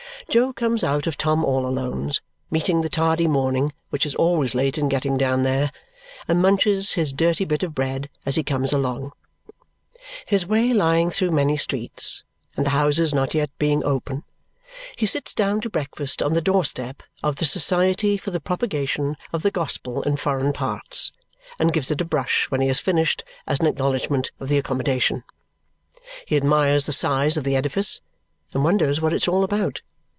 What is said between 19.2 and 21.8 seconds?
of the Gospel in Foreign Parts and